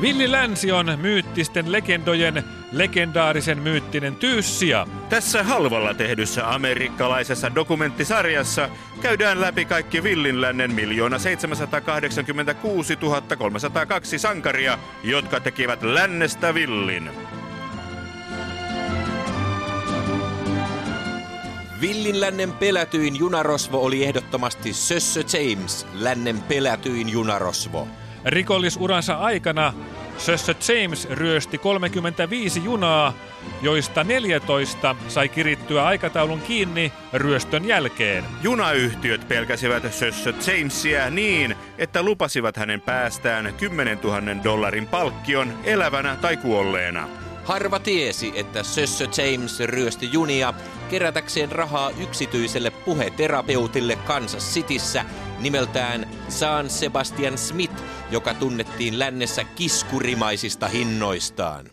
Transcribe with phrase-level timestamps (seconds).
[0.00, 4.86] Villi Länsi on myyttisten legendojen legendaarisen myyttinen tyyssiä.
[5.08, 8.68] Tässä halvalla tehdyssä amerikkalaisessa dokumenttisarjassa
[9.00, 12.96] käydään läpi kaikki Villin lännen miljoona 786
[13.38, 17.10] 302 sankaria, jotka tekivät lännestä Villin.
[21.80, 27.88] Villin lännen pelätyin junarosvo oli ehdottomasti Sössö James, lännen pelätyin junarosvo.
[28.26, 29.72] Rikollisuransa aikana
[30.18, 33.12] Sössö James ryösti 35 junaa,
[33.62, 38.24] joista 14 sai kirittyä aikataulun kiinni ryöstön jälkeen.
[38.42, 46.36] Junayhtiöt pelkäsivät Sössö Jamesia niin, että lupasivat hänen päästään 10 000 dollarin palkkion elävänä tai
[46.36, 47.25] kuolleena.
[47.46, 50.54] Harva tiesi, että Sössö James ryösti junia
[50.90, 55.04] kerätäkseen rahaa yksityiselle puheterapeutille Kansas Cityssä
[55.38, 57.74] nimeltään San Sebastian Smith,
[58.10, 61.70] joka tunnettiin lännessä kiskurimaisista hinnoistaan.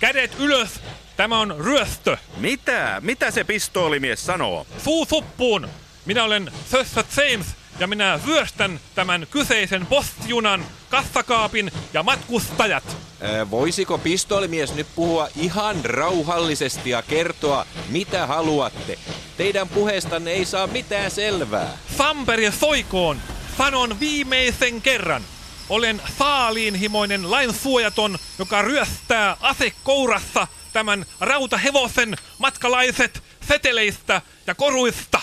[0.00, 0.80] Kädet ylös!
[1.16, 2.16] Tämä on ryöstö!
[2.36, 3.00] Mitä?
[3.04, 4.66] Mitä se pistoolimies sanoo?
[4.84, 5.68] Suu suppuun!
[6.06, 7.46] Minä olen Sössä James
[7.78, 13.07] ja minä vyöstän tämän kyseisen postjunan, kassakaapin ja matkustajat.
[13.50, 18.98] Voisiko pistoolimies nyt puhua ihan rauhallisesti ja kertoa, mitä haluatte?
[19.36, 21.78] Teidän puheestanne ei saa mitään selvää.
[21.98, 23.20] Samperi soikoon!
[23.58, 25.22] Sanon viimeisen kerran.
[25.68, 35.17] Olen saaliinhimoinen lainsuojaton, joka ryöstää asekourassa tämän rautahevosen matkalaiset seteleistä ja koruista.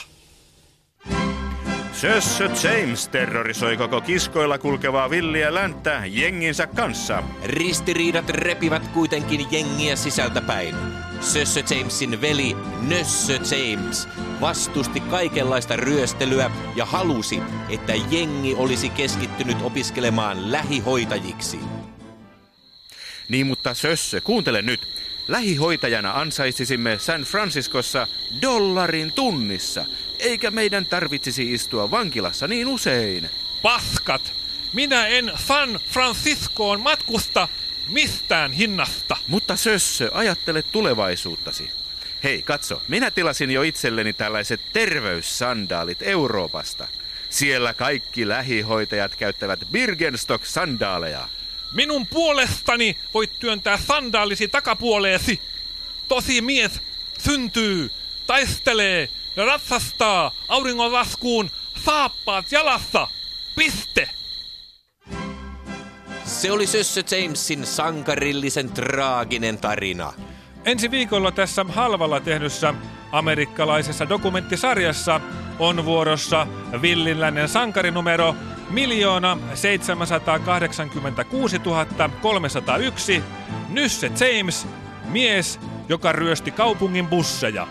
[2.06, 7.23] Sössö James terrorisoi koko kiskoilla kulkevaa villiä länttä jenginsä kanssa.
[7.45, 10.76] Ristiriidat repivät kuitenkin jengiä sisältäpäin.
[11.22, 14.08] Sössö Jamesin veli Nössö James
[14.42, 21.59] vastusti kaikenlaista ryöstelyä ja halusi, että jengi olisi keskittynyt opiskelemaan lähihoitajiksi.
[23.30, 24.87] Niin, mutta Sössö, kuuntele nyt.
[25.27, 28.08] Lähihoitajana ansaitsisimme San Franciscossa
[28.42, 29.86] dollarin tunnissa,
[30.25, 33.30] eikä meidän tarvitsisi istua vankilassa niin usein.
[33.61, 34.33] Paskat!
[34.73, 37.47] Minä en San Franciscoon matkusta
[37.89, 39.17] mistään hinnasta.
[39.27, 41.71] Mutta Sössö, ajattele tulevaisuuttasi.
[42.23, 46.87] Hei, katso, minä tilasin jo itselleni tällaiset terveyssandaalit Euroopasta.
[47.30, 51.30] Siellä kaikki lähihoitajat käyttävät Birgenstock-sandaaleja.
[51.73, 55.42] Minun puolestani voit työntää sandaalisi takapuoleesi.
[56.07, 56.71] Tosi mies
[57.19, 57.92] syntyy,
[58.27, 61.50] taistelee ja ratsastaa auringonlaskuun
[61.86, 63.08] saappaat jalassa.
[63.56, 64.10] Piste!
[66.26, 70.14] Se oli Sössö Jamesin sankarillisen traaginen tarina.
[70.66, 72.73] Ensi viikolla tässä halvalla tehdyssä
[73.12, 75.22] amerikkalaisessa dokumenttisarjassa
[75.60, 76.48] on vuorossa
[76.82, 78.36] Villinlännen sankarinumero
[78.70, 81.62] miljoona 786
[82.22, 83.23] 301
[83.70, 84.67] Nysse James,
[85.06, 85.60] mies,
[85.90, 87.67] joka ryösti kaupungin busseja.